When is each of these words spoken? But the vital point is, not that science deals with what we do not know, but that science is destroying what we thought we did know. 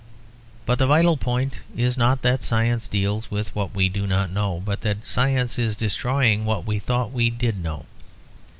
But 0.65 0.79
the 0.79 0.87
vital 0.87 1.15
point 1.15 1.59
is, 1.77 1.95
not 1.95 2.23
that 2.23 2.43
science 2.43 2.87
deals 2.87 3.29
with 3.29 3.55
what 3.55 3.75
we 3.75 3.87
do 3.87 4.07
not 4.07 4.31
know, 4.31 4.59
but 4.65 4.81
that 4.81 5.05
science 5.05 5.59
is 5.59 5.75
destroying 5.77 6.43
what 6.43 6.65
we 6.65 6.79
thought 6.79 7.11
we 7.13 7.29
did 7.29 7.61
know. 7.61 7.85